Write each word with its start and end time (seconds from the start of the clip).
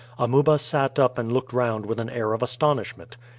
Amuba 0.17 0.57
sat 0.57 0.97
up 0.97 1.19
and 1.19 1.31
looked 1.31 1.53
round 1.53 1.85
with 1.85 1.99
an 1.99 2.09
air 2.09 2.33
of 2.33 2.41
astonishment. 2.41 3.17